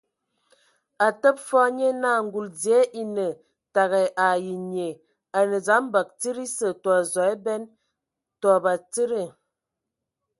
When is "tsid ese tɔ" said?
6.19-6.91